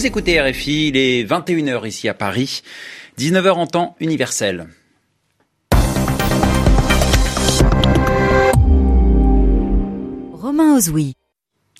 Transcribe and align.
Vous 0.00 0.06
écoutez 0.06 0.40
RFI, 0.40 0.88
il 0.88 0.96
est 0.96 1.24
21h 1.24 1.86
ici 1.86 2.08
à 2.08 2.14
Paris, 2.14 2.62
19h 3.18 3.50
en 3.50 3.66
temps 3.66 3.96
universel. 4.00 4.68
Romain 10.32 10.74
Ozoui. 10.74 11.12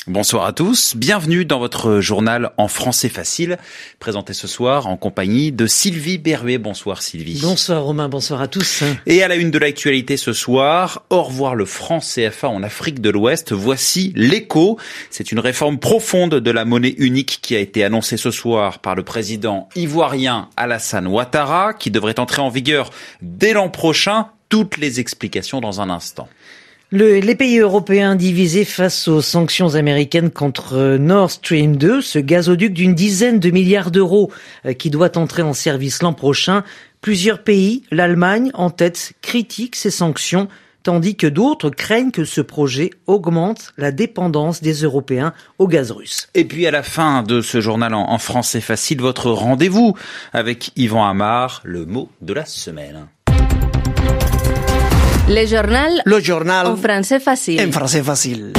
Bonsoir 0.07 0.47
à 0.47 0.55
tous, 0.55 0.97
bienvenue 0.97 1.45
dans 1.45 1.59
votre 1.59 2.01
journal 2.01 2.53
en 2.57 2.69
français 2.69 3.11
facile, 3.11 3.59
présenté 3.99 4.33
ce 4.33 4.49
soir 4.49 4.87
en 4.87 4.97
compagnie 4.97 5.53
de 5.53 5.67
Sylvie 5.67 6.17
Berruet. 6.17 6.57
Bonsoir 6.57 7.03
Sylvie. 7.03 7.39
Bonsoir 7.43 7.85
Romain, 7.85 8.09
bonsoir 8.09 8.41
à 8.41 8.49
tous. 8.49 8.83
Et 9.05 9.23
à 9.23 9.29
la 9.29 9.35
une 9.37 9.51
de 9.51 9.59
l'actualité 9.59 10.17
ce 10.17 10.33
soir, 10.33 11.05
au 11.11 11.23
revoir 11.23 11.55
le 11.55 11.67
franc 11.67 11.99
CFA 11.99 12.49
en 12.49 12.63
Afrique 12.63 13.03
de 13.03 13.11
l'Ouest, 13.11 13.53
voici 13.53 14.15
l'écho. 14.17 14.79
C'est 15.11 15.33
une 15.33 15.39
réforme 15.39 15.79
profonde 15.79 16.37
de 16.37 16.51
la 16.51 16.65
monnaie 16.65 16.95
unique 16.97 17.41
qui 17.43 17.55
a 17.55 17.59
été 17.59 17.85
annoncée 17.85 18.17
ce 18.17 18.31
soir 18.31 18.79
par 18.79 18.95
le 18.95 19.03
président 19.03 19.69
ivoirien 19.77 20.49
Alassane 20.57 21.09
Ouattara, 21.09 21.75
qui 21.75 21.91
devrait 21.91 22.19
entrer 22.19 22.41
en 22.41 22.49
vigueur 22.49 22.89
dès 23.21 23.53
l'an 23.53 23.69
prochain. 23.69 24.29
Toutes 24.49 24.79
les 24.79 24.99
explications 24.99 25.61
dans 25.61 25.83
un 25.83 25.91
instant. 25.91 26.29
Le, 26.93 27.21
les 27.21 27.37
pays 27.37 27.59
européens 27.59 28.17
divisés 28.17 28.65
face 28.65 29.07
aux 29.07 29.23
sanctions 29.23 29.77
américaines 29.77 30.31
contre 30.31 30.97
Nord 30.97 31.31
Stream 31.31 31.77
2, 31.77 32.01
ce 32.01 32.19
gazoduc 32.19 32.73
d'une 32.73 32.97
dizaine 32.97 33.39
de 33.39 33.51
milliards 33.51 33.93
d'euros 33.93 34.33
euh, 34.67 34.73
qui 34.73 34.91
doit 34.91 35.17
entrer 35.17 35.43
en 35.43 35.53
service 35.53 36.03
l'an 36.03 36.15
prochain, 36.15 36.65
plusieurs 37.01 37.45
pays, 37.45 37.85
l'Allemagne 37.93 38.51
en 38.55 38.71
tête, 38.71 39.13
critiquent 39.23 39.77
ces 39.77 39.93
sanctions 39.93 40.49
tandis 40.83 41.15
que 41.15 41.29
d'autres 41.29 41.71
craignent 41.71 42.11
que 42.11 42.25
ce 42.25 42.41
projet 42.41 42.91
augmente 43.07 43.73
la 43.77 43.93
dépendance 43.93 44.61
des 44.61 44.83
Européens 44.83 45.33
au 45.59 45.69
gaz 45.69 45.93
russe. 45.93 46.29
Et 46.35 46.45
puis 46.45 46.67
à 46.67 46.73
la 46.73 46.83
fin 46.83 47.23
de 47.23 47.41
ce 47.41 47.61
journal 47.61 47.95
en 47.95 48.19
français 48.19 48.61
facile, 48.61 49.01
votre 49.01 49.31
rendez-vous 49.31 49.95
avec 50.33 50.73
Yvan 50.75 51.07
Amar, 51.07 51.61
le 51.63 51.87
mot 51.87 52.09
de 52.21 52.33
la 52.33 52.47
semaine. 52.47 53.07
Le 55.33 55.47
journal. 55.47 56.03
Le 56.07 56.19
journal. 56.19 56.67
En 56.67 56.77
français 56.77 57.21
facile. 57.21 57.61
En 57.61 57.71
français 57.71 58.03
facile. 58.03 58.53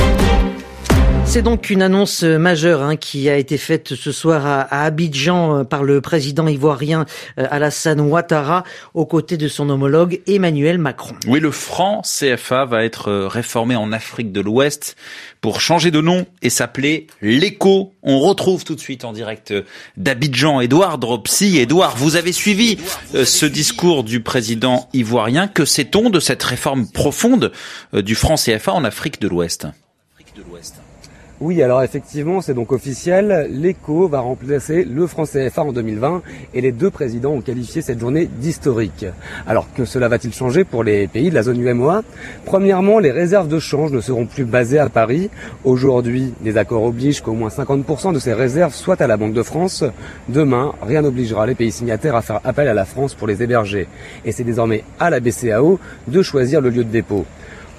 C'est 1.32 1.44
donc 1.44 1.70
une 1.70 1.82
annonce 1.82 2.24
majeure 2.24 2.82
hein, 2.82 2.98
qui 2.98 3.30
a 3.30 3.38
été 3.38 3.58
faite 3.58 3.96
ce 3.96 4.12
soir 4.12 4.46
à, 4.46 4.84
Abidjan 4.84 5.60
euh, 5.60 5.64
par 5.64 5.82
le 5.82 6.02
président 6.02 6.46
ivoirien 6.46 7.06
euh, 7.40 7.48
Alassane 7.50 8.02
Ouattara 8.02 8.66
aux 8.96 9.06
côtés 9.06 9.38
de 9.38 9.48
son 9.48 9.70
homologue 9.70 10.20
Emmanuel 10.28 10.78
Macron. 10.78 11.16
Oui, 11.28 11.40
le 11.40 11.52
franc 11.52 12.02
CFA 12.02 12.66
va 12.66 12.84
être 12.84 13.08
euh, 13.08 13.30
réformé 13.30 13.78
en 13.78 13.94
Afrique 13.94 14.34
de 14.34 14.42
l'Ouest 14.42 14.98
pour 15.40 15.62
changer 15.62 15.90
de 15.90 16.02
nom 16.02 16.26
et 16.42 16.50
s'appeler 16.50 17.08
l'ECO. 17.22 17.94
On 18.04 18.20
retrouve 18.20 18.66
tout 18.66 18.76
de 18.76 18.82
suite 18.82 19.06
en 19.06 19.14
direct 19.14 19.54
d'Abidjan 19.96 20.60
Edouard 20.60 20.98
Dropsy. 20.98 21.60
Edouard, 21.60 21.96
vous 21.96 22.18
avez 22.18 22.34
suivi 22.34 22.78
ce 23.14 23.46
discours 23.46 24.04
du 24.04 24.20
président 24.20 24.90
ivoirien. 24.92 25.48
Que 25.48 25.64
sait-on 25.64 26.10
de 26.10 26.20
cette 26.20 26.44
réforme 26.44 26.92
profonde 26.92 27.54
du 27.94 28.16
franc 28.16 28.36
CFA 28.36 28.74
en 28.74 28.84
Afrique 28.84 29.22
de 29.22 29.30
l'Ouest? 29.30 29.68
Oui, 31.42 31.64
alors 31.64 31.82
effectivement, 31.82 32.40
c'est 32.40 32.54
donc 32.54 32.72
officiel. 32.72 33.48
L'ECO 33.50 34.08
va 34.08 34.20
remplacer 34.20 34.84
le 34.84 35.08
franc 35.08 35.24
CFA 35.24 35.64
en 35.64 35.74
2020 35.74 36.22
et 36.54 36.62
les 36.62 36.72
deux 36.72 36.92
présidents 36.92 37.32
ont 37.32 37.42
qualifié 37.42 37.82
cette 37.82 38.00
journée 38.00 38.28
d'historique. 38.28 39.08
Alors 39.48 39.66
que 39.74 39.84
cela 39.84 40.08
va-t-il 40.08 40.36
changer 40.36 40.64
pour 40.64 40.84
les 40.84 41.08
pays 41.08 41.32
de 41.32 41.34
la 41.34 41.42
zone 41.42 41.60
UMOA 41.60 42.04
Premièrement, 42.46 43.00
les 43.00 43.10
réserves 43.10 43.48
de 43.48 43.58
change 43.58 43.92
ne 43.92 44.02
seront 44.02 44.28
plus 44.28 44.46
basées 44.46 44.78
à 44.78 44.88
Paris. 44.88 45.32
Aujourd'hui, 45.64 46.32
les 46.44 46.58
accords 46.58 46.84
obligent 46.84 47.22
qu'au 47.22 47.34
moins 47.34 47.50
50% 47.50 48.14
de 48.14 48.20
ces 48.20 48.34
réserves 48.34 48.76
soient 48.76 49.02
à 49.02 49.08
la 49.08 49.18
Banque 49.18 49.34
de 49.34 49.42
France. 49.42 49.84
Demain, 50.30 50.74
rien 50.84 51.02
n'obligera 51.02 51.48
les 51.48 51.56
pays 51.56 51.72
signataires 51.72 52.16
à 52.16 52.22
faire 52.22 52.42
appel 52.44 52.68
à 52.68 52.76
la 52.76 52.86
France 52.86 53.16
pour 53.16 53.26
les 53.26 53.42
héberger. 53.42 53.88
Et 54.26 54.32
c'est 54.32 54.44
désormais 54.44 54.84
à 55.00 55.10
la 55.10 55.20
BCAO 55.20 55.80
de 56.08 56.22
choisir 56.22 56.62
le 56.62 56.70
lieu 56.70 56.84
de 56.84 56.92
dépôt. 56.92 57.26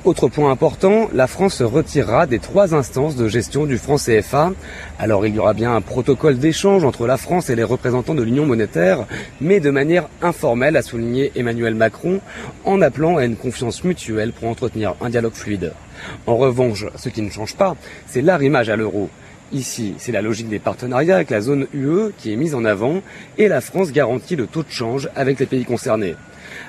Autre 0.05 0.27
point 0.27 0.51
important, 0.51 1.09
la 1.15 1.29
France 1.29 1.55
se 1.55 1.63
retirera 1.63 2.27
des 2.27 2.41
trois 2.41 2.75
instances 2.75 3.15
de 3.15 3.29
gestion 3.29 3.67
du 3.67 3.79
franc 3.79 3.99
CFA. 3.99 4.51
Alors 4.99 5.25
il 5.29 5.37
y 5.37 5.39
aura 5.39 5.55
bien 5.55 5.77
un 5.77 5.81
protocole 5.81 6.39
d'échange 6.39 6.83
entre 6.83 7.07
la 7.07 7.17
France 7.17 7.51
et 7.51 7.55
les 7.55 7.63
représentants 7.63 8.17
de 8.17 8.23
l'Union 8.25 8.45
monétaire, 8.45 9.07
mais 9.41 9.61
de 9.61 9.71
manière 9.71 10.09
informelle, 10.21 10.77
a 10.77 10.83
souligné 10.83 11.31
Emmanuel 11.37 11.77
Macron, 11.77 12.19
en 12.65 12.83
appelant 12.83 13.17
à 13.17 13.25
une 13.25 13.37
confiance 13.37 13.85
mutuelle 13.85 14.33
pour 14.33 14.49
entretenir 14.49 14.97
un 15.01 15.09
dialogue 15.09 15.35
fluide. 15.35 15.73
En 16.27 16.37
revanche, 16.37 16.85
ce 16.97 17.09
qui 17.09 17.23
ne 17.23 17.31
change 17.31 17.55
pas, 17.55 17.77
c'est 18.09 18.23
l'arrimage 18.23 18.71
à 18.71 18.77
l'euro. 18.77 19.09
Ici, 19.53 19.95
c'est 19.99 20.11
la 20.11 20.23
logique 20.23 20.49
des 20.49 20.59
partenariats 20.59 21.15
avec 21.15 21.31
la 21.31 21.41
zone 21.41 21.69
UE 21.73 22.11
qui 22.19 22.33
est 22.33 22.37
mise 22.37 22.57
en 22.57 22.65
avant 22.65 23.03
et 23.39 23.47
la 23.47 23.61
France 23.61 23.93
garantit 23.93 24.35
le 24.35 24.49
taux 24.49 24.65
de 24.65 24.71
change 24.71 25.11
avec 25.15 25.39
les 25.39 25.47
pays 25.47 25.65
concernés. 25.65 26.17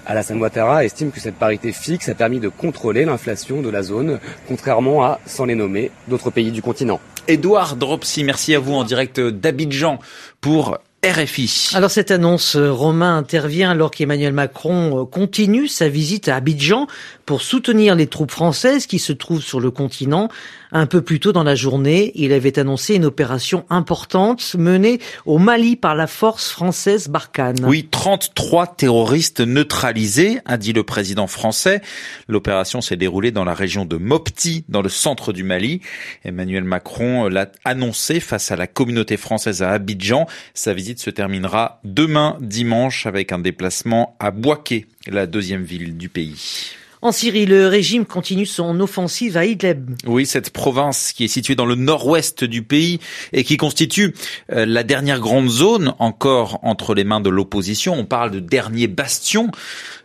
Alassane 0.06 0.40
Ouattara 0.40 0.84
estime 0.84 1.12
que 1.12 1.20
cette 1.20 1.36
parité 1.36 1.72
fixe 1.72 2.10
a 2.10 2.16
permis 2.16 2.40
de 2.40 2.50
contrôler 2.50 3.06
l'inflation 3.06 3.62
de 3.62 3.70
la 3.70 3.84
zone, 3.84 4.20
contrairement 4.48 5.04
à, 5.04 5.20
sans 5.26 5.46
les 5.46 5.56
nommer, 5.56 5.92
d'autres 6.08 6.30
pays 6.30 6.52
du 6.52 6.62
continent. 6.62 7.00
Édouard 7.28 7.78
Dropsy, 7.78 8.24
merci 8.24 8.54
à 8.54 8.60
vous 8.60 8.74
en 8.74 8.84
direct 8.84 9.20
d'Abidjan 9.20 10.00
pour 10.42 10.78
RFI. 11.06 11.72
Alors 11.74 11.92
cette 11.92 12.12
annonce, 12.12 12.56
Romain 12.56 13.18
intervient 13.18 13.72
alors 13.72 13.92
qu'Emmanuel 13.92 14.32
Macron 14.32 15.06
continue 15.06 15.68
sa 15.68 15.90
visite 15.90 16.30
à 16.30 16.38
Abidjan 16.38 16.88
pour 17.26 17.42
soutenir 17.42 17.96
les 17.96 18.08
troupes 18.08 18.32
françaises 18.32 18.88
qui 18.88 19.00
se 19.00 19.12
trouvent 19.12 19.42
sur 19.42 19.60
le 19.60 19.70
continent. 19.70 20.30
Un 20.76 20.88
peu 20.88 21.04
plus 21.04 21.20
tôt 21.20 21.32
dans 21.32 21.44
la 21.44 21.54
journée, 21.54 22.12
il 22.16 22.34
avait 22.34 22.58
annoncé 22.58 22.96
une 22.96 23.06
opération 23.06 23.64
importante 23.70 24.56
menée 24.58 25.00
au 25.28 25.38
Mali 25.38 25.76
par 25.76 25.94
la 25.94 26.08
force 26.08 26.50
française 26.50 27.10
Barkhane. 27.10 27.64
Oui, 27.64 27.88
33 27.92 28.76
terroristes 28.76 29.42
neutralisés, 29.42 30.40
a 30.46 30.58
dit 30.58 30.74
le 30.74 30.82
président 30.82 31.28
français. 31.28 31.84
L'opération 32.28 32.82
s'est 32.82 32.96
déroulée 32.96 33.30
dans 33.30 33.46
la 33.46 33.54
région 33.54 33.86
de 33.86 33.98
Mopti, 33.98 34.66
dans 34.68 34.82
le 34.82 34.90
centre 34.90 35.32
du 35.32 35.44
Mali. 35.44 35.82
Emmanuel 36.26 36.64
Macron 36.64 37.28
l'a 37.28 37.52
annoncé 37.66 38.20
face 38.20 38.52
à 38.52 38.56
la 38.56 38.66
communauté 38.66 39.16
française 39.16 39.62
à 39.62 39.70
Abidjan. 39.70 40.26
Sa 40.56 40.74
visite 40.74 41.00
se 41.00 41.12
terminera 41.12 41.82
demain 41.84 42.36
dimanche 42.42 43.06
avec 43.06 43.32
un 43.32 43.38
déplacement 43.38 44.16
à 44.20 44.32
Bouaké, 44.32 44.88
la 45.06 45.28
deuxième 45.28 45.64
ville 45.64 45.98
du 45.98 46.10
pays. 46.10 46.74
En 47.04 47.12
Syrie, 47.12 47.46
le 47.46 47.68
régime 47.68 48.06
continue 48.06 48.46
son 48.46 48.80
offensive 48.80 49.36
à 49.36 49.44
Idlib. 49.44 49.90
Oui, 50.06 50.26
cette 50.26 50.52
province 50.52 51.12
qui 51.12 51.26
est 51.26 51.28
située 51.28 51.54
dans 51.54 51.66
le 51.66 51.76
nord-ouest 51.76 52.46
du 52.46 52.64
pays 52.64 53.02
et 53.34 53.44
qui 53.44 53.58
constitue 53.58 54.16
euh, 54.54 54.66
la 54.66 54.84
dernière 54.84 55.20
grande 55.20 55.50
zone 55.50 55.96
encore 56.00 56.60
entre 56.64 56.96
les 56.96 57.04
mains 57.04 57.20
de 57.20 57.30
l'opposition. 57.30 57.94
On 57.94 58.06
parle 58.06 58.32
de 58.32 58.40
dernier 58.40 58.88
bastion. 58.88 59.52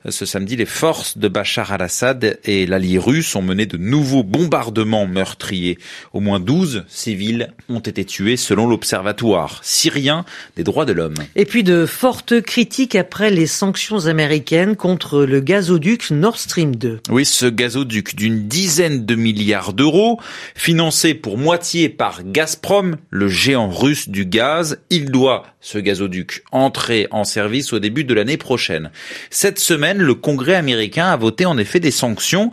Ce 0.09 0.27
samedi, 0.27 0.57
les 0.57 0.67
forces 0.67 1.19
de 1.19 1.29
Bachar 1.29 1.71
al-Assad 1.71 2.41
et 2.45 2.67
l'allié 2.67 2.99
russe 2.99 3.37
ont 3.37 3.43
mené 3.43 3.67
de 3.67 3.77
nouveaux 3.77 4.25
bombardements 4.25 5.07
meurtriers. 5.07 5.79
Au 6.13 6.19
moins 6.19 6.41
12 6.41 6.85
civils 6.89 7.53
ont 7.69 7.79
été 7.79 8.05
tués 8.05 8.37
selon 8.37 8.67
l'Observatoire 8.67 9.61
syrien 9.63 10.25
des 10.57 10.65
droits 10.65 10.85
de 10.85 10.93
l'homme. 10.93 11.15
Et 11.37 11.45
puis 11.45 11.63
de 11.63 11.87
fortes 11.87 12.41
critiques 12.41 12.97
après 12.97 13.31
les 13.31 13.47
sanctions 13.47 14.07
américaines 14.07 14.75
contre 14.75 15.25
le 15.25 15.39
gazoduc 15.39 16.11
Nord 16.11 16.39
Stream 16.39 16.75
2. 16.75 16.88
Oui, 17.11 17.25
ce 17.25 17.47
gazoduc 17.47 18.15
d'une 18.15 18.49
dizaine 18.49 19.07
de 19.07 19.15
milliards 19.15 19.73
d'euros, 19.73 20.21
financé 20.55 21.15
pour 21.15 21.39
moitié 21.39 21.89
par 21.89 22.23
Gazprom, 22.25 22.97
le 23.11 23.29
géant 23.29 23.69
russe 23.69 24.09
du 24.09 24.25
gaz, 24.25 24.81
il 24.91 25.11
doit, 25.11 25.47
ce 25.61 25.79
gazoduc, 25.79 26.43
entrer 26.53 27.09
en 27.11 27.25
service 27.25 27.73
au 27.73 27.79
début 27.79 28.05
de 28.05 28.15
l'année 28.15 28.37
prochaine. 28.37 28.91
Cette 29.31 29.59
semaine, 29.59 29.99
le 29.99 30.15
Congrès 30.15 30.55
américain 30.55 31.07
a 31.07 31.17
voté 31.17 31.47
en 31.47 31.59
effet 31.59 31.81
des 31.81 31.91
sanctions 31.91 32.51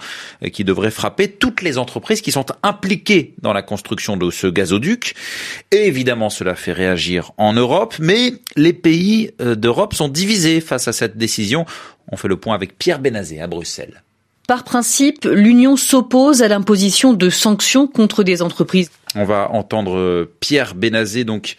qui 0.53 0.63
devraient 0.63 0.91
frapper 0.91 1.27
toutes 1.27 1.61
les 1.61 1.77
entreprises 1.77 2.21
qui 2.21 2.31
sont 2.31 2.45
impliquées 2.63 3.33
dans 3.41 3.53
la 3.53 3.61
construction 3.61 4.17
de 4.17 4.31
ce 4.31 4.47
gazoduc. 4.47 5.15
Et 5.71 5.87
évidemment, 5.87 6.29
cela 6.29 6.55
fait 6.55 6.73
réagir 6.73 7.31
en 7.37 7.53
Europe, 7.53 7.95
mais 7.99 8.33
les 8.55 8.73
pays 8.73 9.31
d'Europe 9.39 9.93
sont 9.93 10.09
divisés 10.09 10.61
face 10.61 10.87
à 10.87 10.93
cette 10.93 11.17
décision. 11.17 11.65
On 12.11 12.17
fait 12.17 12.27
le 12.27 12.37
point 12.37 12.55
avec 12.55 12.77
Pierre 12.77 12.99
Benazé 12.99 13.41
à 13.41 13.47
Bruxelles. 13.47 14.04
Par 14.47 14.63
principe, 14.63 15.25
l'Union 15.25 15.75
s'oppose 15.75 16.41
à 16.41 16.47
l'imposition 16.47 17.13
de 17.13 17.29
sanctions 17.29 17.87
contre 17.87 18.23
des 18.23 18.41
entreprises. 18.41 18.91
On 19.15 19.25
va 19.25 19.49
entendre 19.51 20.29
Pierre 20.39 20.75
Benazé 20.75 21.23
donc 21.23 21.57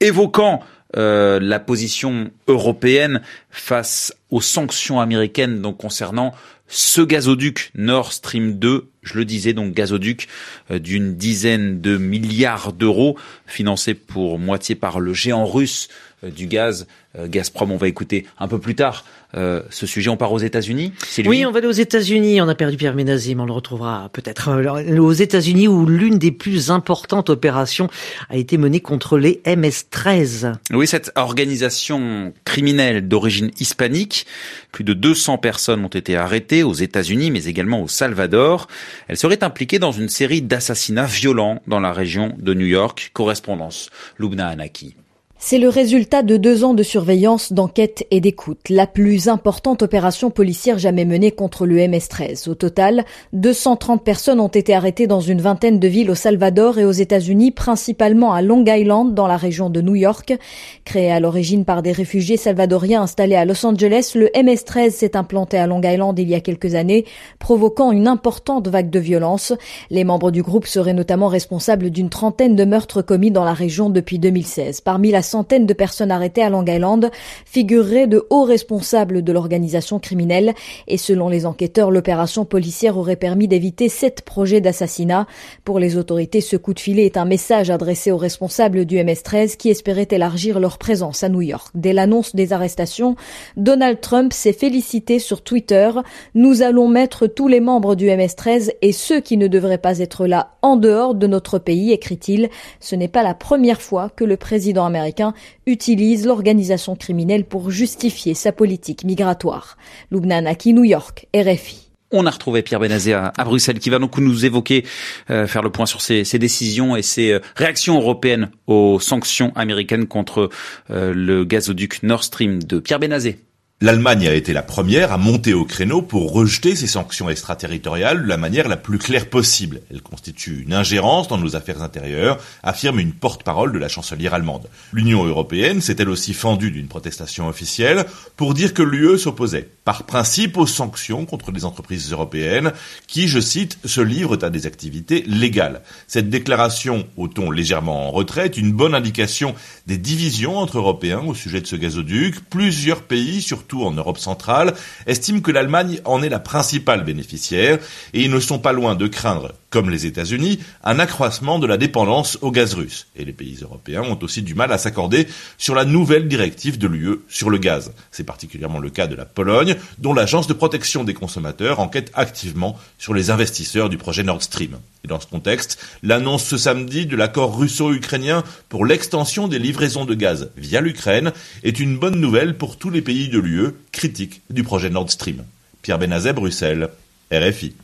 évoquant 0.00 0.60
euh, 0.96 1.38
la 1.40 1.58
position 1.58 2.30
européenne 2.46 3.20
face 3.50 4.14
aux 4.30 4.40
sanctions 4.40 5.00
américaines 5.00 5.60
donc 5.60 5.76
concernant 5.76 6.32
ce 6.66 7.02
gazoduc 7.02 7.72
Nord 7.74 8.12
Stream 8.12 8.58
2, 8.58 8.88
je 9.02 9.18
le 9.18 9.24
disais 9.24 9.52
donc 9.52 9.74
gazoduc 9.74 10.28
euh, 10.70 10.78
d'une 10.78 11.14
dizaine 11.14 11.80
de 11.82 11.98
milliards 11.98 12.72
d'euros 12.72 13.18
financé 13.46 13.92
pour 13.92 14.38
moitié 14.38 14.76
par 14.76 15.00
le 15.00 15.12
géant 15.12 15.44
russe 15.44 15.88
du 16.22 16.46
gaz. 16.46 16.86
Gazprom, 17.18 17.72
on 17.72 17.76
va 17.76 17.88
écouter 17.88 18.26
un 18.38 18.48
peu 18.48 18.58
plus 18.58 18.74
tard 18.74 19.04
ce 19.34 19.86
sujet. 19.86 20.08
On 20.10 20.16
part 20.16 20.32
aux 20.32 20.38
États-Unis. 20.38 20.92
Oui, 21.24 21.44
on 21.44 21.50
va 21.50 21.58
aller 21.58 21.66
aux 21.66 21.72
États-Unis. 21.72 22.40
On 22.40 22.48
a 22.48 22.54
perdu 22.54 22.76
Pierre 22.76 22.94
Ménazé, 22.94 23.34
mais 23.34 23.42
on 23.42 23.46
le 23.46 23.52
retrouvera 23.52 24.08
peut-être 24.12 24.50
aux 24.98 25.12
États-Unis 25.12 25.68
où 25.68 25.86
l'une 25.86 26.18
des 26.18 26.32
plus 26.32 26.70
importantes 26.70 27.30
opérations 27.30 27.88
a 28.28 28.36
été 28.36 28.56
menée 28.58 28.80
contre 28.80 29.18
les 29.18 29.40
MS-13. 29.46 30.54
Oui, 30.72 30.86
cette 30.86 31.10
organisation 31.16 32.32
criminelle 32.44 33.08
d'origine 33.08 33.50
hispanique, 33.58 34.26
plus 34.70 34.84
de 34.84 34.92
200 34.92 35.38
personnes 35.38 35.84
ont 35.84 35.88
été 35.88 36.16
arrêtées 36.16 36.62
aux 36.62 36.74
États-Unis, 36.74 37.30
mais 37.30 37.44
également 37.46 37.82
au 37.82 37.88
Salvador. 37.88 38.68
Elle 39.08 39.16
serait 39.16 39.42
impliquée 39.42 39.78
dans 39.78 39.92
une 39.92 40.08
série 40.08 40.42
d'assassinats 40.42 41.06
violents 41.06 41.62
dans 41.66 41.80
la 41.80 41.92
région 41.92 42.34
de 42.38 42.54
New 42.54 42.66
York. 42.66 43.10
Correspondance, 43.12 43.90
Lubna 44.18 44.48
Anaki. 44.48 44.94
C'est 45.40 45.58
le 45.58 45.68
résultat 45.68 46.22
de 46.22 46.36
deux 46.36 46.64
ans 46.64 46.74
de 46.74 46.82
surveillance, 46.82 47.52
d'enquête 47.52 48.04
et 48.10 48.20
d'écoute, 48.20 48.58
la 48.68 48.88
plus 48.88 49.28
importante 49.28 49.82
opération 49.82 50.30
policière 50.30 50.80
jamais 50.80 51.04
menée 51.04 51.30
contre 51.30 51.64
le 51.64 51.76
MS-13. 51.76 52.50
Au 52.50 52.56
total, 52.56 53.04
230 53.34 54.02
personnes 54.02 54.40
ont 54.40 54.48
été 54.48 54.74
arrêtées 54.74 55.06
dans 55.06 55.20
une 55.20 55.40
vingtaine 55.40 55.78
de 55.78 55.86
villes 55.86 56.10
au 56.10 56.16
Salvador 56.16 56.80
et 56.80 56.84
aux 56.84 56.90
États-Unis, 56.90 57.52
principalement 57.52 58.32
à 58.32 58.42
Long 58.42 58.64
Island, 58.66 59.14
dans 59.14 59.28
la 59.28 59.36
région 59.36 59.70
de 59.70 59.80
New 59.80 59.94
York. 59.94 60.36
Créé 60.84 61.12
à 61.12 61.20
l'origine 61.20 61.64
par 61.64 61.82
des 61.82 61.92
réfugiés 61.92 62.36
salvadoriens 62.36 63.02
installés 63.02 63.36
à 63.36 63.44
Los 63.44 63.64
Angeles, 63.64 64.14
le 64.16 64.26
MS-13 64.34 64.90
s'est 64.90 65.16
implanté 65.16 65.56
à 65.56 65.68
Long 65.68 65.80
Island 65.82 66.18
il 66.18 66.28
y 66.28 66.34
a 66.34 66.40
quelques 66.40 66.74
années, 66.74 67.04
provoquant 67.38 67.92
une 67.92 68.08
importante 68.08 68.66
vague 68.66 68.90
de 68.90 68.98
violence. 68.98 69.52
Les 69.90 70.02
membres 70.02 70.32
du 70.32 70.42
groupe 70.42 70.66
seraient 70.66 70.94
notamment 70.94 71.28
responsables 71.28 71.90
d'une 71.90 72.10
trentaine 72.10 72.56
de 72.56 72.64
meurtres 72.64 73.02
commis 73.02 73.30
dans 73.30 73.44
la 73.44 73.54
région 73.54 73.88
depuis 73.88 74.18
2016. 74.18 74.80
Parmi 74.80 75.12
la 75.12 75.22
centaines 75.28 75.66
de 75.66 75.74
personnes 75.74 76.10
arrêtées 76.10 76.42
à 76.42 76.50
Long 76.50 76.64
Island 76.64 77.10
figureraient 77.44 78.06
de 78.06 78.26
hauts 78.30 78.44
responsables 78.44 79.22
de 79.22 79.32
l'organisation 79.32 79.98
criminelle 79.98 80.54
et 80.86 80.96
selon 80.96 81.28
les 81.28 81.46
enquêteurs, 81.46 81.90
l'opération 81.90 82.44
policière 82.44 82.96
aurait 82.96 83.16
permis 83.16 83.48
d'éviter 83.48 83.88
sept 83.88 84.22
projets 84.22 84.60
d'assassinat. 84.60 85.26
Pour 85.64 85.78
les 85.78 85.96
autorités, 85.96 86.40
ce 86.40 86.56
coup 86.56 86.74
de 86.74 86.80
filet 86.80 87.06
est 87.06 87.16
un 87.16 87.24
message 87.24 87.70
adressé 87.70 88.10
aux 88.10 88.16
responsables 88.16 88.84
du 88.84 88.96
MS-13 88.96 89.56
qui 89.56 89.68
espéraient 89.68 90.08
élargir 90.10 90.60
leur 90.60 90.78
présence 90.78 91.22
à 91.22 91.28
New 91.28 91.42
York. 91.42 91.68
Dès 91.74 91.92
l'annonce 91.92 92.34
des 92.34 92.52
arrestations, 92.52 93.16
Donald 93.56 94.00
Trump 94.00 94.32
s'est 94.32 94.52
félicité 94.52 95.18
sur 95.18 95.42
Twitter. 95.42 95.90
Nous 96.34 96.62
allons 96.62 96.88
mettre 96.88 97.26
tous 97.26 97.48
les 97.48 97.60
membres 97.60 97.94
du 97.94 98.06
MS-13 98.06 98.72
et 98.82 98.92
ceux 98.92 99.20
qui 99.20 99.36
ne 99.36 99.46
devraient 99.46 99.78
pas 99.78 99.98
être 99.98 100.26
là 100.26 100.56
en 100.62 100.76
dehors 100.76 101.14
de 101.14 101.26
notre 101.26 101.58
pays, 101.58 101.92
écrit-il. 101.92 102.48
Ce 102.80 102.94
n'est 102.94 103.08
pas 103.08 103.22
la 103.22 103.34
première 103.34 103.82
fois 103.82 104.10
que 104.14 104.24
le 104.24 104.36
président 104.36 104.84
américain 104.84 105.17
utilise 105.66 106.26
l'organisation 106.26 106.96
criminelle 106.96 107.44
pour 107.44 107.70
justifier 107.70 108.34
sa 108.34 108.52
politique 108.52 109.04
migratoire. 109.04 109.76
Lubnanaki, 110.10 110.72
New 110.72 110.84
York, 110.84 111.26
RFI. 111.34 111.88
On 112.10 112.24
a 112.24 112.30
retrouvé 112.30 112.62
Pierre 112.62 112.80
Benazé 112.80 113.12
à, 113.12 113.32
Bruxelles 113.44 113.78
qui 113.78 113.90
va 113.90 113.98
donc 113.98 114.16
nous 114.16 114.46
évoquer, 114.46 114.84
euh, 115.28 115.46
faire 115.46 115.62
le 115.62 115.70
point 115.70 115.84
sur 115.84 116.00
ces, 116.00 116.24
décisions 116.38 116.96
et 116.96 117.02
ces 117.02 117.32
euh, 117.32 117.40
réactions 117.54 117.98
européennes 117.98 118.50
aux 118.66 118.98
sanctions 118.98 119.52
américaines 119.54 120.06
contre 120.06 120.48
euh, 120.90 121.12
le 121.14 121.44
gazoduc 121.44 122.02
Nord 122.02 122.24
Stream 122.24 122.62
de 122.62 122.78
Pierre 122.78 122.98
Benazé. 122.98 123.38
L'Allemagne 123.80 124.26
a 124.26 124.34
été 124.34 124.52
la 124.52 124.64
première 124.64 125.12
à 125.12 125.18
monter 125.18 125.54
au 125.54 125.64
créneau 125.64 126.02
pour 126.02 126.32
rejeter 126.32 126.74
ces 126.74 126.88
sanctions 126.88 127.30
extraterritoriales 127.30 128.24
de 128.24 128.26
la 128.26 128.36
manière 128.36 128.66
la 128.66 128.76
plus 128.76 128.98
claire 128.98 129.30
possible. 129.30 129.82
Elle 129.88 130.02
constitue 130.02 130.64
une 130.64 130.72
ingérence 130.72 131.28
dans 131.28 131.38
nos 131.38 131.54
affaires 131.54 131.80
intérieures, 131.80 132.38
affirme 132.64 132.98
une 132.98 133.12
porte-parole 133.12 133.70
de 133.70 133.78
la 133.78 133.86
chancelière 133.86 134.34
allemande. 134.34 134.68
L'Union 134.92 135.24
européenne 135.24 135.80
s'est 135.80 135.94
elle 136.00 136.08
aussi 136.08 136.34
fendue 136.34 136.72
d'une 136.72 136.88
protestation 136.88 137.46
officielle 137.46 138.06
pour 138.36 138.52
dire 138.52 138.74
que 138.74 138.82
l'UE 138.82 139.16
s'opposait, 139.16 139.68
par 139.84 140.06
principe, 140.06 140.56
aux 140.56 140.66
sanctions 140.66 141.24
contre 141.24 141.52
les 141.52 141.64
entreprises 141.64 142.10
européennes 142.10 142.72
qui, 143.06 143.28
je 143.28 143.38
cite, 143.38 143.78
se 143.84 144.00
livrent 144.00 144.42
à 144.42 144.50
des 144.50 144.66
activités 144.66 145.22
légales? 145.28 145.82
Cette 146.08 146.30
déclaration, 146.30 147.06
au 147.16 147.28
ton 147.28 147.52
légèrement 147.52 148.08
en 148.08 148.10
retrait, 148.10 148.46
est 148.46 148.56
une 148.56 148.72
bonne 148.72 148.96
indication 148.96 149.54
des 149.86 149.98
divisions 149.98 150.58
entre 150.58 150.78
Européens 150.78 151.22
au 151.24 151.34
sujet 151.34 151.60
de 151.60 151.66
ce 151.68 151.76
gazoduc. 151.76 152.40
Plusieurs 152.50 153.02
pays, 153.02 153.40
surtout 153.68 153.84
en 153.84 153.92
Europe 153.92 154.18
centrale, 154.18 154.74
estiment 155.06 155.40
que 155.40 155.50
l'Allemagne 155.50 156.00
en 156.06 156.22
est 156.22 156.30
la 156.30 156.38
principale 156.38 157.04
bénéficiaire 157.04 157.78
et 158.14 158.22
ils 158.22 158.30
ne 158.30 158.40
sont 158.40 158.58
pas 158.58 158.72
loin 158.72 158.94
de 158.94 159.06
craindre, 159.06 159.52
comme 159.68 159.90
les 159.90 160.06
États-Unis, 160.06 160.60
un 160.84 160.98
accroissement 160.98 161.58
de 161.58 161.66
la 161.66 161.76
dépendance 161.76 162.38
au 162.40 162.50
gaz 162.50 162.72
russe. 162.72 163.08
Et 163.14 163.26
les 163.26 163.34
pays 163.34 163.58
européens 163.60 164.02
ont 164.02 164.18
aussi 164.22 164.40
du 164.40 164.54
mal 164.54 164.72
à 164.72 164.78
s'accorder 164.78 165.28
sur 165.58 165.74
la 165.74 165.84
nouvelle 165.84 166.28
directive 166.28 166.78
de 166.78 166.88
l'UE 166.88 167.20
sur 167.28 167.50
le 167.50 167.58
gaz. 167.58 167.92
C'est 168.10 168.24
particulièrement 168.24 168.78
le 168.78 168.88
cas 168.88 169.06
de 169.06 169.16
la 169.16 169.26
Pologne, 169.26 169.76
dont 169.98 170.14
l'agence 170.14 170.46
de 170.46 170.54
protection 170.54 171.04
des 171.04 171.14
consommateurs 171.14 171.80
enquête 171.80 172.10
activement 172.14 172.78
sur 172.98 173.12
les 173.12 173.30
investisseurs 173.30 173.90
du 173.90 173.98
projet 173.98 174.22
Nord 174.22 174.42
Stream. 174.42 174.78
Et 175.04 175.08
dans 175.08 175.20
ce 175.20 175.26
contexte, 175.26 175.78
l'annonce 176.02 176.44
ce 176.44 176.56
samedi 176.56 177.06
de 177.06 177.16
l'accord 177.16 177.56
russo-ukrainien 177.56 178.42
pour 178.68 178.84
l'extension 178.84 179.48
des 179.48 179.58
livraisons 179.58 180.04
de 180.04 180.14
gaz 180.14 180.50
via 180.56 180.80
l'Ukraine 180.80 181.32
est 181.62 181.78
une 181.78 181.98
bonne 181.98 182.20
nouvelle 182.20 182.56
pour 182.56 182.76
tous 182.76 182.90
les 182.90 183.02
pays 183.02 183.28
de 183.28 183.38
l'UE 183.38 183.74
critiques 183.92 184.42
du 184.50 184.64
projet 184.64 184.90
Nord 184.90 185.10
Stream. 185.10 185.44
Pierre 185.82 185.98
Benazet, 185.98 186.32
Bruxelles, 186.32 186.88
RFI. 187.32 187.74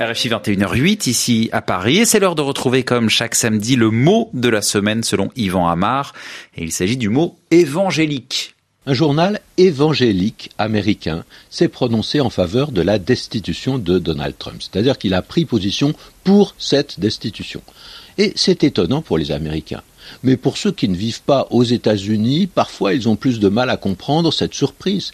RFI 0.00 0.30
21h08 0.30 1.10
ici 1.10 1.50
à 1.52 1.60
Paris 1.60 1.98
et 1.98 2.06
c'est 2.06 2.20
l'heure 2.20 2.34
de 2.34 2.40
retrouver 2.40 2.84
comme 2.84 3.10
chaque 3.10 3.34
samedi 3.34 3.76
le 3.76 3.90
mot 3.90 4.30
de 4.32 4.48
la 4.48 4.62
semaine 4.62 5.02
selon 5.02 5.28
Yvan 5.36 5.68
Amar 5.68 6.14
et 6.56 6.62
il 6.62 6.72
s'agit 6.72 6.96
du 6.96 7.10
mot 7.10 7.38
évangélique. 7.50 8.54
Un 8.86 8.94
journal 8.94 9.40
évangélique 9.58 10.52
américain 10.56 11.24
s'est 11.50 11.68
prononcé 11.68 12.18
en 12.20 12.30
faveur 12.30 12.72
de 12.72 12.80
la 12.80 12.98
destitution 12.98 13.76
de 13.76 13.98
Donald 13.98 14.34
Trump, 14.38 14.62
c'est-à-dire 14.62 14.96
qu'il 14.96 15.12
a 15.12 15.20
pris 15.20 15.44
position 15.44 15.92
pour 16.24 16.54
cette 16.56 16.98
destitution. 16.98 17.60
Et 18.16 18.32
c'est 18.36 18.64
étonnant 18.64 19.02
pour 19.02 19.18
les 19.18 19.32
Américains. 19.32 19.82
Mais 20.22 20.36
pour 20.36 20.56
ceux 20.56 20.72
qui 20.72 20.88
ne 20.88 20.96
vivent 20.96 21.22
pas 21.22 21.46
aux 21.50 21.64
États-Unis, 21.64 22.46
parfois 22.46 22.94
ils 22.94 23.08
ont 23.08 23.16
plus 23.16 23.40
de 23.40 23.48
mal 23.48 23.70
à 23.70 23.76
comprendre 23.76 24.32
cette 24.32 24.54
surprise. 24.54 25.12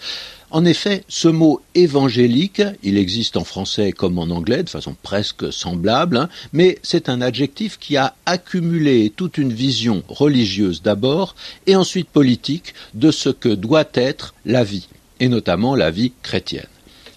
En 0.50 0.64
effet, 0.64 1.04
ce 1.08 1.26
mot 1.26 1.60
évangélique, 1.75 2.62
il 2.84 2.96
existe 2.96 3.37
en 3.37 3.44
français 3.44 3.90
comme 3.90 4.19
en 4.19 4.31
anglais 4.31 4.62
de 4.62 4.70
façon 4.70 4.96
presque 5.02 5.52
semblable, 5.52 6.16
hein, 6.16 6.28
mais 6.52 6.78
c'est 6.82 7.08
un 7.08 7.20
adjectif 7.20 7.78
qui 7.78 7.96
a 7.96 8.14
accumulé 8.26 9.12
toute 9.14 9.38
une 9.38 9.52
vision 9.52 10.04
religieuse 10.08 10.82
d'abord 10.82 11.34
et 11.66 11.75
ensuite 11.75 12.08
politique 12.08 12.75
de 12.94 13.10
ce 13.10 13.28
que 13.28 13.48
doit 13.48 13.88
être 13.94 14.34
la 14.44 14.62
vie, 14.62 14.88
et 15.19 15.28
notamment 15.28 15.75
la 15.75 15.90
vie 15.90 16.12
chrétienne. 16.22 16.66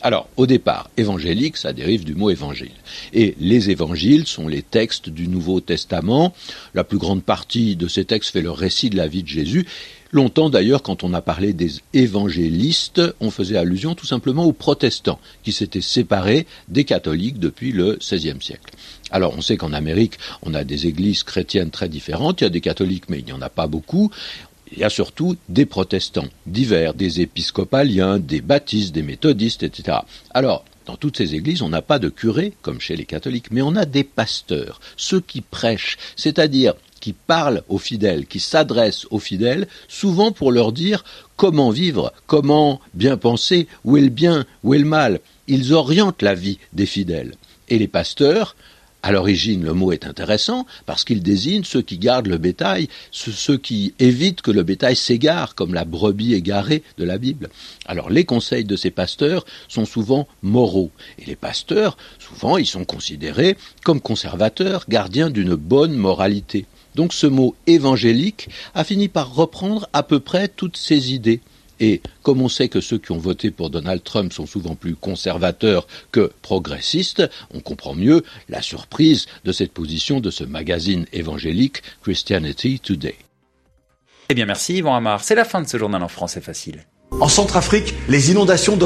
Alors, 0.01 0.29
au 0.37 0.45
départ, 0.45 0.89
évangélique, 0.95 1.57
ça 1.57 1.73
dérive 1.73 2.05
du 2.05 2.15
mot 2.15 2.29
évangile. 2.29 2.71
Et 3.11 3.35
les 3.39 3.69
évangiles 3.69 4.27
sont 4.27 4.47
les 4.47 4.61
textes 4.61 5.09
du 5.09 5.27
Nouveau 5.27 5.59
Testament. 5.59 6.33
La 6.73 6.85
plus 6.85 6.97
grande 6.97 7.23
partie 7.23 7.75
de 7.75 7.87
ces 7.89 8.05
textes 8.05 8.31
fait 8.31 8.41
le 8.41 8.51
récit 8.51 8.89
de 8.89 8.95
la 8.95 9.07
vie 9.07 9.23
de 9.23 9.27
Jésus. 9.27 9.65
Longtemps 10.11 10.49
d'ailleurs, 10.49 10.81
quand 10.81 11.03
on 11.03 11.13
a 11.13 11.21
parlé 11.21 11.53
des 11.53 11.73
évangélistes, 11.93 13.01
on 13.19 13.29
faisait 13.29 13.57
allusion 13.57 13.93
tout 13.93 14.07
simplement 14.07 14.45
aux 14.45 14.53
protestants, 14.53 15.19
qui 15.43 15.51
s'étaient 15.51 15.81
séparés 15.81 16.47
des 16.67 16.83
catholiques 16.83 17.37
depuis 17.37 17.71
le 17.71 17.99
XVIe 17.99 18.41
siècle. 18.41 18.73
Alors 19.11 19.35
on 19.37 19.41
sait 19.41 19.57
qu'en 19.57 19.71
Amérique, 19.71 20.17
on 20.41 20.55
a 20.55 20.63
des 20.63 20.87
églises 20.87 21.21
chrétiennes 21.21 21.69
très 21.69 21.89
différentes, 21.89 22.41
il 22.41 22.45
y 22.45 22.47
a 22.47 22.51
des 22.51 22.61
catholiques, 22.61 23.09
mais 23.09 23.19
il 23.19 23.25
n'y 23.25 23.33
en 23.33 23.41
a 23.41 23.49
pas 23.49 23.67
beaucoup. 23.67 24.09
Il 24.71 24.79
y 24.79 24.83
a 24.83 24.89
surtout 24.89 25.35
des 25.47 25.65
protestants 25.65 26.27
divers, 26.45 26.93
des 26.93 27.21
épiscopaliens, 27.21 28.19
des 28.19 28.41
baptistes, 28.41 28.93
des 28.93 29.01
méthodistes, 29.01 29.63
etc. 29.63 29.99
Alors, 30.31 30.63
dans 30.85 30.95
toutes 30.95 31.17
ces 31.17 31.35
églises, 31.35 31.61
on 31.61 31.69
n'a 31.69 31.81
pas 31.81 31.99
de 31.99 32.09
curé, 32.09 32.53
comme 32.61 32.81
chez 32.81 32.95
les 32.95 33.05
catholiques, 33.05 33.51
mais 33.51 33.61
on 33.61 33.75
a 33.75 33.85
des 33.85 34.03
pasteurs, 34.03 34.79
ceux 34.97 35.21
qui 35.21 35.41
prêchent, 35.41 35.97
c'est-à-dire 36.15 36.73
qui 36.99 37.13
parlent 37.13 37.63
aux 37.69 37.77
fidèles, 37.77 38.25
qui 38.25 38.39
s'adressent 38.39 39.07
aux 39.09 39.19
fidèles, 39.19 39.67
souvent 39.87 40.31
pour 40.31 40.51
leur 40.51 40.71
dire 40.71 41.03
comment 41.35 41.69
vivre, 41.69 42.11
comment 42.27 42.81
bien 42.93 43.17
penser, 43.17 43.67
où 43.85 43.97
est 43.97 44.01
le 44.01 44.09
bien, 44.09 44.45
où 44.63 44.73
est 44.73 44.79
le 44.79 44.85
mal. 44.85 45.19
Ils 45.47 45.73
orientent 45.73 46.21
la 46.21 46.35
vie 46.35 46.59
des 46.73 46.85
fidèles. 46.85 47.35
Et 47.69 47.77
les 47.77 47.87
pasteurs, 47.87 48.55
à 49.01 49.11
l'origine, 49.11 49.63
le 49.63 49.73
mot 49.73 49.91
est 49.91 50.05
intéressant 50.05 50.65
parce 50.85 51.05
qu'il 51.05 51.23
désigne 51.23 51.63
ceux 51.63 51.81
qui 51.81 51.97
gardent 51.97 52.27
le 52.27 52.37
bétail, 52.37 52.89
ceux 53.11 53.57
qui 53.57 53.93
évitent 53.99 54.41
que 54.41 54.51
le 54.51 54.63
bétail 54.63 54.95
s'égare, 54.95 55.55
comme 55.55 55.73
la 55.73 55.85
brebis 55.85 56.33
égarée 56.33 56.83
de 56.97 57.05
la 57.05 57.17
Bible. 57.17 57.49
Alors 57.85 58.09
les 58.09 58.25
conseils 58.25 58.65
de 58.65 58.75
ces 58.75 58.91
pasteurs 58.91 59.45
sont 59.69 59.85
souvent 59.85 60.27
moraux. 60.41 60.91
Et 61.17 61.25
les 61.25 61.37
pasteurs, 61.37 61.97
souvent, 62.19 62.57
ils 62.57 62.65
sont 62.65 62.85
considérés 62.85 63.55
comme 63.83 64.01
conservateurs, 64.01 64.85
gardiens 64.89 65.29
d'une 65.29 65.55
bonne 65.55 65.93
moralité. 65.93 66.65
Donc 66.95 67.13
ce 67.13 67.27
mot 67.27 67.55
évangélique 67.67 68.49
a 68.75 68.83
fini 68.83 69.07
par 69.07 69.33
reprendre 69.33 69.87
à 69.93 70.03
peu 70.03 70.19
près 70.19 70.49
toutes 70.49 70.77
ces 70.77 71.13
idées. 71.13 71.39
Et 71.79 72.01
comme 72.23 72.41
on 72.41 72.49
sait 72.49 72.69
que 72.69 72.81
ceux 72.81 72.97
qui 72.97 73.11
ont 73.11 73.17
voté 73.17 73.51
pour 73.51 73.69
Donald 73.69 74.03
Trump 74.03 74.33
sont 74.33 74.45
souvent 74.45 74.75
plus 74.75 74.95
conservateurs 74.95 75.87
que 76.11 76.31
progressistes, 76.41 77.23
on 77.53 77.59
comprend 77.59 77.95
mieux 77.95 78.23
la 78.49 78.61
surprise 78.61 79.27
de 79.45 79.51
cette 79.51 79.71
position 79.71 80.19
de 80.19 80.31
ce 80.31 80.43
magazine 80.43 81.05
évangélique 81.13 81.83
Christianity 82.01 82.79
Today. 82.79 83.15
Eh 84.29 84.35
bien 84.35 84.45
merci 84.45 84.75
Yvan 84.75 84.95
Amar, 84.95 85.23
c'est 85.23 85.35
la 85.35 85.45
fin 85.45 85.61
de 85.61 85.67
ce 85.67 85.77
journal 85.77 86.03
en 86.03 86.07
français 86.07 86.41
facile. 86.41 86.85
En 87.19 87.27
Centrafrique, 87.27 87.95
les 88.07 88.31
inondations 88.31 88.77
de 88.77 88.85